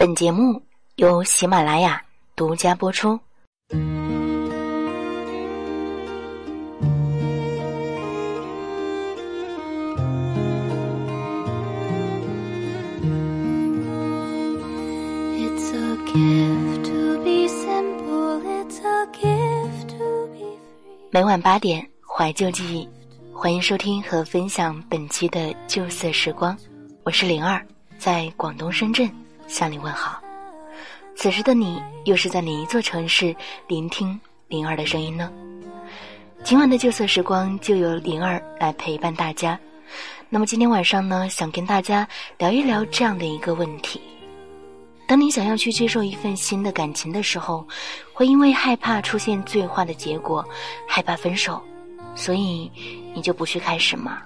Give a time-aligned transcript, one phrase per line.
[0.00, 0.62] 本节目
[0.96, 2.02] 由喜马拉雅
[2.34, 3.20] 独家播出。
[21.10, 22.88] 每晚八点，怀旧记忆，
[23.34, 26.56] 欢迎收听和分享本期的旧色时光。
[27.04, 27.62] 我是灵儿，
[27.98, 29.06] 在广东深圳
[29.50, 30.22] 向你问好。
[31.16, 33.34] 此时的你，又是在哪一座城市
[33.66, 35.30] 聆听灵儿的声音呢？
[36.44, 39.58] 今晚的旧色时光就由灵儿来陪伴大家。
[40.28, 44.00] 那么今天晚上呢，想跟大家聊一聊这样的一个问题：
[45.06, 47.66] 当你想要去接受一份新的感情的时候，
[48.14, 50.42] 会因为害怕出现最坏的结果，
[50.86, 51.60] 害怕分手，
[52.14, 52.70] 所以
[53.12, 54.22] 你就不去开始吗？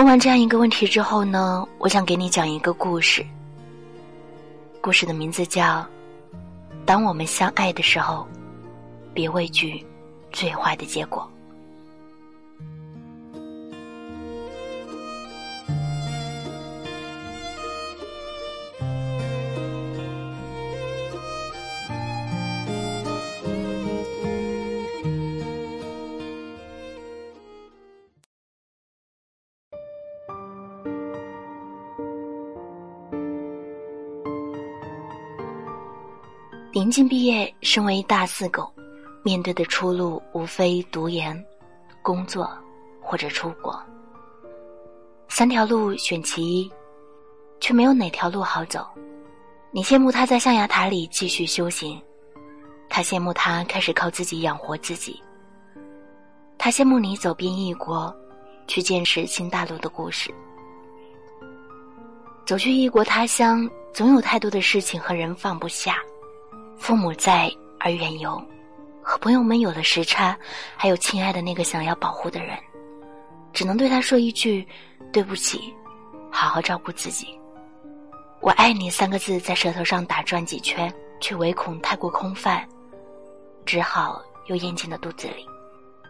[0.00, 3.22] 问完这样一个问题之后呢，我想给你讲一个故事。
[4.80, 5.62] 故事的名字叫
[6.86, 8.26] 《当我们相爱的时候，
[9.12, 9.84] 别畏惧
[10.32, 11.30] 最坏的结果》。
[36.80, 38.72] 临近毕业，身为大四狗，
[39.22, 41.38] 面对的出路无非读研、
[42.00, 42.50] 工作
[43.02, 43.78] 或者出国。
[45.28, 46.72] 三条路选其一，
[47.60, 48.88] 却没有哪条路好走。
[49.70, 52.00] 你羡慕他在象牙塔里继续修行，
[52.88, 55.22] 他羡慕他开始靠自己养活自己。
[56.56, 58.10] 他羡慕你走遍异国，
[58.66, 60.34] 去见识新大陆的故事。
[62.46, 65.98] 走去异国他乡，总有太多的事情和人放不下。
[66.80, 68.42] 父母在而远游，
[69.02, 70.36] 和朋友们有了时差，
[70.76, 72.58] 还有亲爱的那个想要保护的人，
[73.52, 74.66] 只能对他说一句
[75.12, 75.74] ：“对不起，
[76.30, 77.38] 好好照顾自己。
[78.40, 82.66] ”“我爱你”三个字在舌头上打转几圈，却唯恐太过空泛，
[83.66, 85.46] 只好又咽进了肚子里。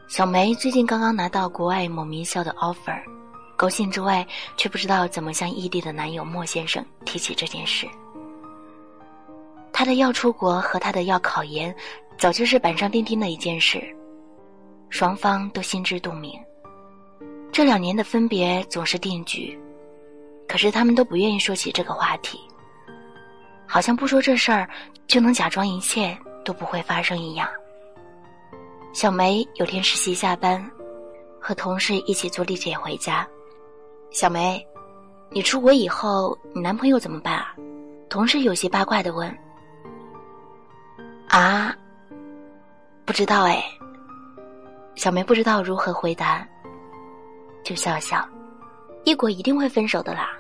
[0.07, 3.03] 小梅最近刚刚拿到国外某名校的 offer，
[3.57, 4.25] 高兴之外，
[4.57, 7.89] 却不知道怎么向异地的男友莫先生提起这件事。
[9.81, 11.75] 他的要出国和他的要考研，
[12.19, 13.83] 早就是板上钉钉的一件事，
[14.91, 16.39] 双方都心知肚明。
[17.51, 19.59] 这两年的分别总是定局，
[20.47, 22.39] 可是他们都不愿意说起这个话题，
[23.67, 24.69] 好像不说这事儿
[25.07, 26.15] 就能假装一切
[26.45, 27.49] 都不会发生一样。
[28.93, 30.63] 小梅有天实习下班，
[31.41, 33.27] 和同事一起坐地铁回家。
[34.11, 34.63] 小梅，
[35.31, 37.55] 你出国以后，你男朋友怎么办啊？
[38.11, 39.35] 同事有些八卦的问。
[41.31, 41.73] 啊，
[43.05, 43.63] 不知道哎。
[44.97, 46.47] 小梅不知道如何回答，
[47.65, 48.29] 就笑笑。
[49.05, 50.31] 异国一定会分手的啦。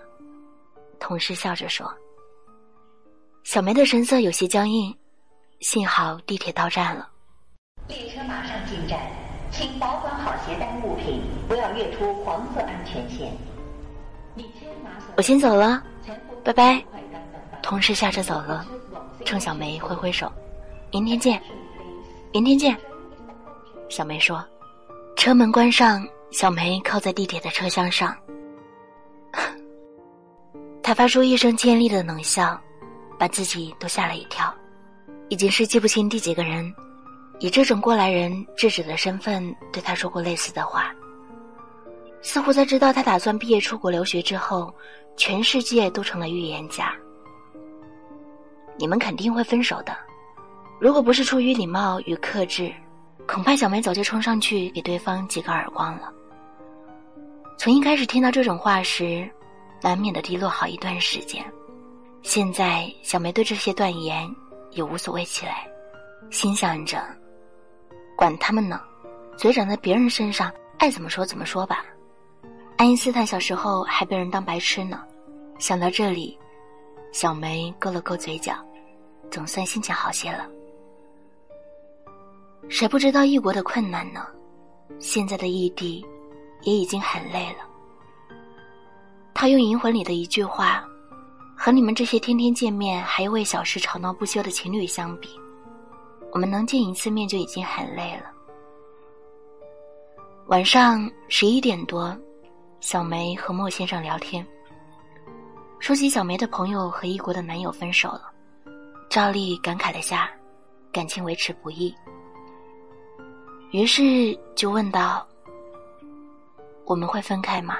[0.98, 1.90] 同事笑着说。
[3.44, 4.94] 小梅的神色有些僵硬，
[5.60, 7.08] 幸好地铁到站了。
[7.86, 8.98] 列车马上进站，
[9.52, 13.32] 请保管好携带物品，不要越出黄色安全线。
[15.16, 15.82] 我先走了，
[16.44, 16.84] 拜拜。
[17.62, 18.66] 同事下车走了，
[19.24, 20.30] 冲小梅挥挥手。
[20.92, 21.40] 明天见，
[22.32, 22.76] 明天见。
[23.88, 24.44] 小梅说
[25.14, 28.16] ：“车门关上，小梅靠在地铁的车厢上，
[30.82, 32.60] 她发出一声尖利的冷笑，
[33.16, 34.52] 把自己都吓了一跳。
[35.28, 36.74] 已经是记不清第几个人，
[37.38, 40.92] 以这种过来人智者的身份对她说过类似的话。
[42.20, 44.74] 似乎在知道他打算毕业出国留学之后，
[45.16, 46.92] 全世界都成了预言家。
[48.76, 49.96] 你们肯定会分手的。”
[50.80, 52.72] 如果不是出于礼貌与克制，
[53.28, 56.10] 恐怕小梅早就冲上去给对方几个耳光了。
[57.58, 59.30] 从一开始听到这种话时，
[59.82, 61.44] 难免的低落好一段时间。
[62.22, 64.26] 现在小梅对这些断言
[64.70, 65.68] 也无所谓起来，
[66.30, 67.04] 心想着，
[68.16, 68.80] 管他们呢，
[69.36, 71.84] 嘴长在别人身上，爱怎么说怎么说吧。
[72.78, 75.04] 爱因斯坦小时候还被人当白痴呢。
[75.58, 76.38] 想到这里，
[77.12, 78.54] 小梅勾了勾嘴角，
[79.30, 80.48] 总算心情好些了。
[82.68, 84.26] 谁不知道异国的困难呢？
[84.98, 86.04] 现在的异地，
[86.62, 87.66] 也已经很累了。
[89.34, 90.84] 他用《银魂》里的一句话，
[91.56, 95.28] 和你们这些天天见面还要为小事吵闹不休的情侣相比，
[96.32, 98.30] 我们能见一次面就已经很累了。
[100.46, 102.16] 晚上十一点多，
[102.80, 104.46] 小梅和莫先生聊天，
[105.78, 108.30] 说起小梅的朋友和异国的男友分手了，
[109.08, 110.30] 照例感慨了下，
[110.92, 111.94] 感情维持不易。
[113.70, 115.26] 于是就问道
[116.84, 117.78] ：“我们会分开吗？”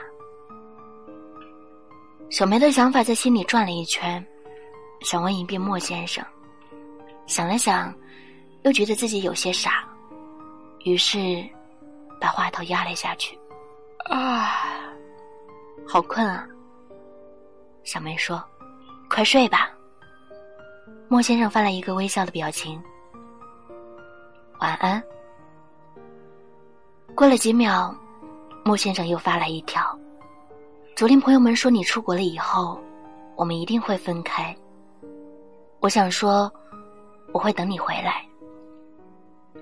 [2.31, 4.25] 小梅的想法在心里转了一圈，
[5.00, 6.25] 想问一遍莫先生，
[7.26, 7.92] 想了想，
[8.62, 9.84] 又觉得自己有些傻，
[10.84, 11.44] 于是
[12.20, 13.36] 把话头压了下去。
[14.08, 14.62] 啊，
[15.86, 16.46] 好困啊！
[17.82, 18.40] 小梅说
[19.10, 19.69] ：“快睡吧。”
[21.08, 22.81] 莫先生发了一个微笑的表情。
[24.60, 25.02] 晚安。
[27.20, 27.94] 过了几秒，
[28.64, 29.84] 莫先生又发来一条。
[30.96, 32.81] 昨天朋友们说你出国了以后，
[33.37, 34.56] 我们一定会分开。
[35.81, 36.50] 我想说，
[37.34, 38.26] 我会等你回来。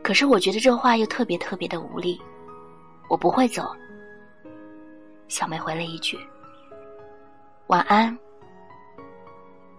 [0.05, 2.23] 可是我觉得这话又特别特别的无力。
[3.09, 3.75] 我不会走。
[5.27, 6.17] 小梅回了一句
[7.67, 8.17] ：“晚安。”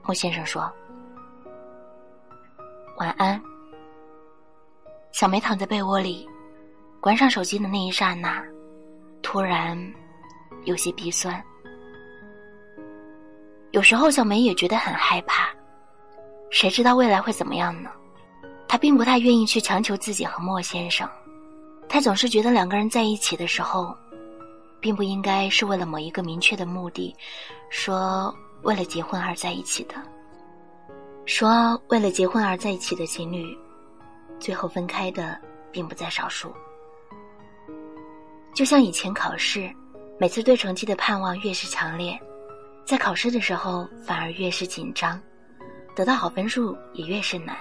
[0.03, 0.69] 莫先生说
[2.99, 3.41] ：“晚安。”
[5.13, 6.27] 小梅躺在被窝里，
[7.01, 8.43] 关上手机的那一刹那，
[9.21, 9.77] 突然
[10.65, 11.41] 有些鼻酸。
[13.71, 15.49] 有时候，小梅也觉得很害怕。
[16.49, 17.89] 谁知道未来会怎么样呢？
[18.67, 21.07] 她并不太愿意去强求自己和莫先生。
[21.87, 23.95] 她总是觉得两个人在一起的时候，
[24.81, 27.15] 并不应该是为了某一个明确的目的，
[27.69, 29.95] 说为了结婚而在一起的。
[31.25, 33.57] 说为了结婚而在一起的情侣，
[34.39, 35.39] 最后分开的
[35.71, 36.51] 并不在少数。
[38.59, 39.73] 就像以前考试，
[40.17, 42.19] 每次对成绩的盼望越是强烈。
[42.83, 45.17] 在考试的时候，反而越是紧张，
[45.95, 47.55] 得到好分数也越是难。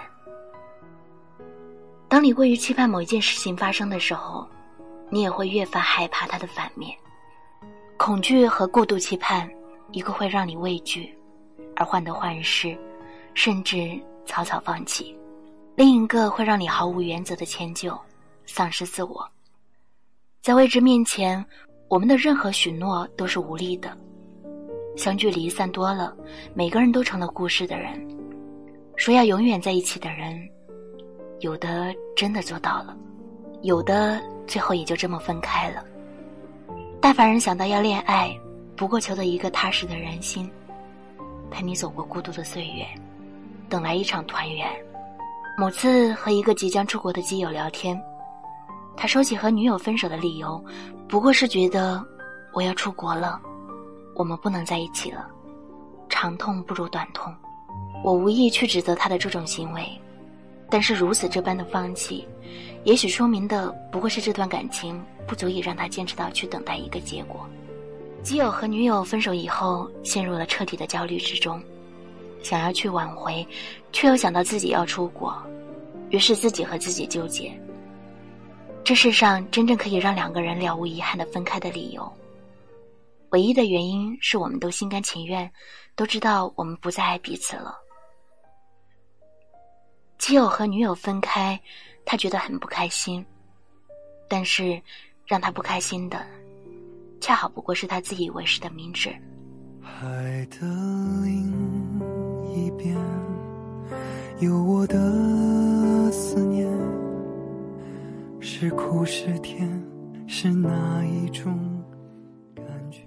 [2.09, 4.45] 当你过于期盼某一件事情发生的时候，
[5.09, 6.93] 你也会越发害怕它的反面。
[7.97, 9.49] 恐惧和过度期盼，
[9.93, 11.17] 一个会让你畏惧，
[11.77, 12.77] 而患得患失，
[13.35, 13.97] 甚至
[14.27, 15.17] 草草放弃；
[15.77, 17.97] 另一个会让你毫无原则的迁就，
[18.47, 19.25] 丧失自我。
[20.40, 21.44] 在未知面前，
[21.88, 23.96] 我们的任何许诺都是无力的。
[24.96, 26.17] 相聚离散多了，
[26.55, 28.08] 每个人都成了故事的人。
[28.96, 30.40] 说要永远在一起的人，
[31.40, 32.96] 有的真的做到了，
[33.62, 35.85] 有的最后也就这么分开了。
[37.00, 38.34] 大凡人想到要恋爱，
[38.75, 40.50] 不过求得一个踏实的人心，
[41.50, 42.84] 陪你走过孤独的岁月，
[43.69, 44.69] 等来一场团圆。
[45.56, 48.00] 某次和一个即将出国的基友聊天，
[49.00, 50.62] 他说起和女友分手的理由，
[51.06, 52.05] 不过是觉得
[52.53, 53.41] 我要出国了。
[54.17, 55.31] 我们不能在一起了，
[56.09, 57.33] 长痛不如短痛。
[58.03, 59.89] 我无意去指责他的这种行为，
[60.69, 62.27] 但是如此这般的放弃，
[62.83, 67.49] 也许说明的不过是这段感情不足以让他坚持到去等待一个结果。
[68.25, 71.62] 基友和女友分手以后，陷入了彻底的焦虑之中，
[72.43, 73.47] 想要去挽回，
[73.93, 75.33] 却又想到自己要出国，
[76.11, 77.53] 于是自己和自己纠结。
[78.85, 82.11] 这世上真正可以让两个人了无遗憾的分开的理由。
[83.31, 85.51] 唯一的原因是我们都心甘情愿，
[85.95, 87.77] 都知道我们不再爱彼此了。
[90.17, 91.61] 基友和女友分开，
[92.07, 93.25] 他觉得很不开心，
[94.27, 94.81] 但是
[95.27, 96.27] 让他不开心的，
[97.20, 99.15] 恰好不过是他自以为是的明智。
[99.82, 100.58] 海的
[101.23, 101.53] 另
[102.55, 102.97] 一边，
[104.41, 106.67] 有我的思念，
[108.41, 109.69] 是苦是甜，
[110.27, 111.83] 是哪一种
[112.55, 113.01] 感觉？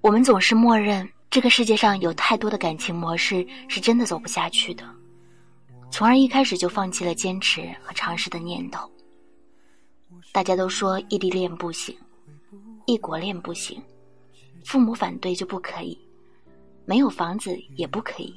[0.00, 4.84] 我们总是默认这个世界上有太多的感情模式是真的走不下去的，
[5.90, 8.90] 从而一开始就放弃了坚持和尝试的念头。
[10.32, 11.96] 大家都说异地恋不行，
[12.86, 13.80] 异国恋不行，
[14.64, 15.96] 父母反对就不可以，
[16.84, 18.34] 没有房子也不可以。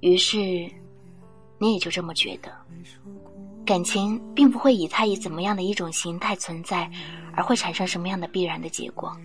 [0.00, 0.38] 于是，
[1.58, 2.52] 你也就这么觉得，
[3.64, 6.90] 感情并不会以它以怎么样的一种形态存在，
[7.34, 9.16] 而会产生什么样的必然的结果。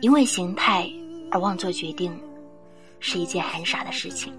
[0.00, 0.90] 因为形态
[1.30, 2.18] 而妄做决定，
[3.00, 4.32] 是一件很傻的事情。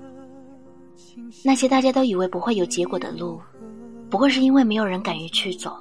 [1.43, 3.41] 那些大家都以为不会有结果的路，
[4.09, 5.75] 不过是因为没有人敢于去走，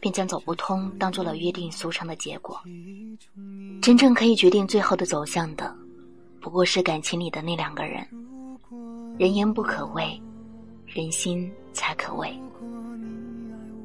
[0.00, 2.60] 便将走不通当做了约定俗成的结果。
[3.80, 5.74] 真正可以决定最后的走向的，
[6.40, 8.06] 不过是感情里的那两个人。
[9.18, 10.20] 人言不可畏，
[10.86, 11.50] 人心
[11.80, 12.30] 才可畏。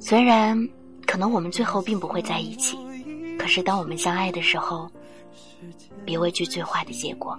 [0.02, 0.70] 虽然
[1.06, 2.78] 可能我们最后并不会在一起，
[3.40, 4.92] 可是当我们相爱的时候。
[6.06, 7.36] 别畏惧最坏的结果，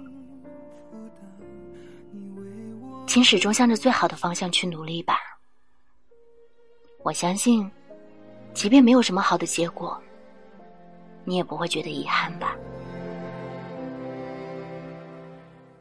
[3.07, 5.17] 请始终向着最好的方向去努力吧。
[7.01, 7.69] 我相信，
[8.53, 9.97] 即便没有什么好的结果，
[11.23, 12.57] 你也不会觉得遗憾吧。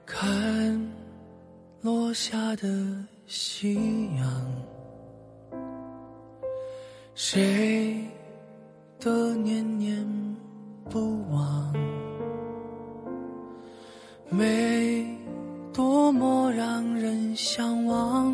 [0.05, 0.93] 看
[1.81, 2.69] 落下的
[3.27, 4.25] 夕阳，
[7.15, 8.05] 谁
[9.01, 10.07] 的念念
[10.89, 11.75] 不忘？
[14.31, 15.19] 美
[15.73, 18.33] 多么让人向往，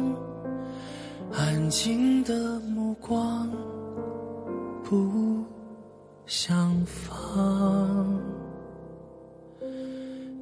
[1.32, 3.50] 安静的目光
[4.84, 5.42] 不
[6.26, 8.20] 相放，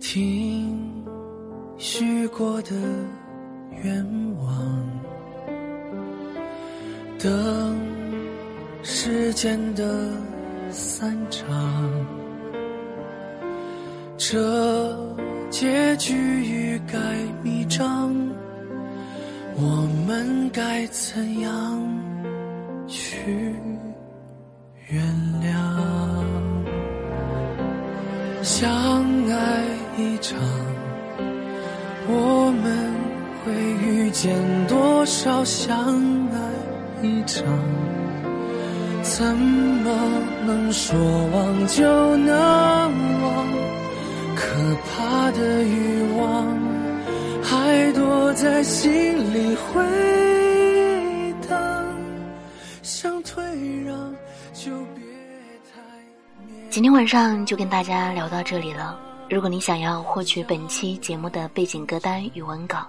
[0.00, 1.04] 听
[1.78, 2.74] 许过的
[3.82, 4.04] 愿
[4.38, 4.48] 望，
[7.18, 7.78] 等
[8.82, 10.10] 时间的
[10.70, 11.46] 散场，
[14.16, 14.98] 这。
[15.50, 16.96] 结局欲盖
[17.42, 18.14] 弥彰，
[19.56, 21.50] 我们该怎样
[22.86, 23.56] 去
[24.86, 25.04] 原
[25.42, 25.50] 谅？
[28.44, 28.62] 相
[29.28, 29.64] 爱
[29.98, 30.38] 一场，
[32.06, 32.89] 我们
[33.90, 34.32] 遇见
[34.66, 35.76] 多少相
[36.32, 36.38] 爱
[37.02, 37.44] 一场？
[39.02, 39.90] 怎么
[40.46, 40.96] 能说
[41.32, 42.32] 忘就能
[43.22, 43.46] 忘？
[44.36, 44.46] 可
[44.86, 46.46] 怕的欲望
[47.42, 48.92] 还躲在心
[49.34, 49.82] 里回
[51.48, 51.58] 荡，
[52.82, 53.42] 想退
[53.84, 53.96] 让
[54.54, 55.04] 就别
[55.72, 55.80] 太
[56.70, 58.98] 今天晚上就跟大家聊到这里了。
[59.30, 62.84] 如果你想要获取本期节目的背景歌单与文稿，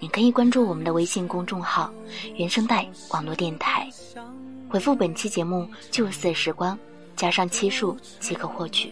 [0.00, 1.92] 你可以关注我们的微信公众号
[2.36, 3.86] “原声带网络电台”，
[4.70, 6.78] 回复本期节目“旧色时光”
[7.14, 8.90] 加上期数即可获取。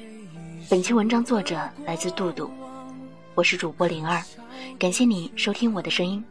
[0.69, 2.51] 本期文章作者来自杜杜，
[3.35, 4.23] 我是主播灵儿，
[4.79, 6.23] 感谢你收听我的声音。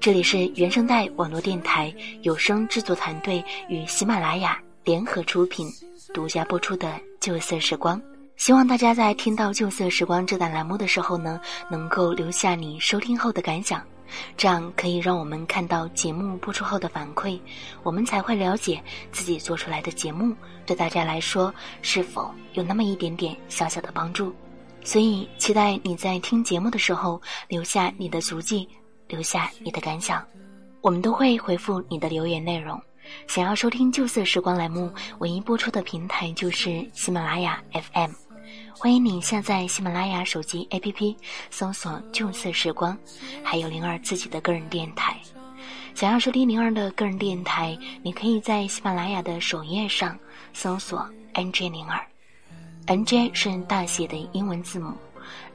[0.00, 5.70] 这里是原声带网络电台有声制作团队与喜马拉雅联合出品、
[6.12, 6.88] 独家播出的
[7.20, 7.96] 《旧色时光》。
[8.40, 11.38] 希望大家在听到《旧色时光》这档栏目的时候呢，
[11.70, 13.84] 能够留下你收听后的感想。
[14.34, 17.38] 这样可以让我们看到节目播出后的反馈，
[17.82, 18.82] 我们才会了解
[19.12, 24.34] 自己做出来的节目对大家来说是否有那么一点点小小的帮助。
[24.82, 28.66] 所以，期待你在听节目的时候留下你的足迹，
[29.06, 30.26] 留下你的感想，
[30.80, 32.80] 我们都会回复你的留言内容。
[33.26, 38.29] 想要收听《旧色时光》栏目，唯一播出的平台就是喜马拉雅 FM。
[38.80, 41.14] 欢迎你下载喜马拉雅手机 APP，
[41.50, 42.96] 搜索“旧色时光”，
[43.44, 45.20] 还有灵儿自己的个人电台。
[45.94, 50.18] 想要收听灵儿的个人电台，你可以在喜马拉雅的首页上
[50.54, 52.02] 搜索 “NJ 灵儿
[52.86, 54.94] ”，NJ 是大写的英文字母，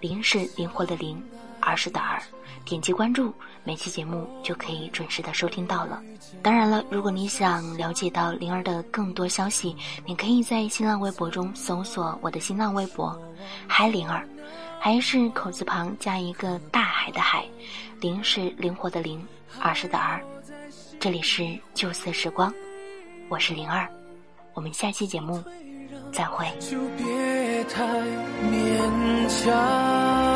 [0.01, 1.19] 灵是灵活的灵，
[1.65, 2.21] 儿是的儿。
[2.63, 3.31] 点击关注，
[3.63, 6.01] 每期节目就可以准时的收听到了。
[6.41, 13.15] 当然了，如果你想了解到灵儿的更多消息，你可以在新浪微博中搜索我的新浪微博
[13.69, 14.27] “嗨灵儿”，
[14.81, 17.45] 还是口字旁加一个大海的海，
[17.99, 19.23] 灵是灵活的灵，
[19.61, 20.23] 儿是的儿。
[20.99, 21.45] 这里是
[21.75, 22.51] 旧色时光，
[23.29, 23.87] 我是灵儿，
[24.55, 25.43] 我们下期节目
[26.11, 26.47] 再会。
[26.59, 27.85] 就别太
[28.49, 30.34] 勉强。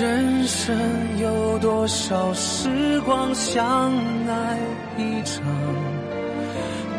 [0.00, 0.76] 人生
[1.20, 3.32] 有多少时光？
[3.32, 3.92] 相
[4.26, 4.58] 爱
[4.98, 5.40] 一场，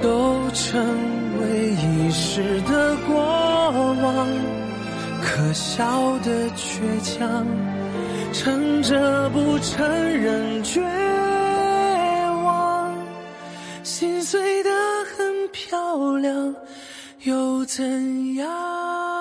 [0.01, 0.81] 都成
[1.41, 3.13] 为一时的过
[4.01, 4.27] 往。
[5.21, 7.45] 可笑的倔强，
[8.31, 10.81] 撑着不承认绝
[12.45, 12.95] 望，
[13.83, 14.69] 心碎的
[15.17, 16.55] 很漂亮，
[17.23, 19.14] 又怎样？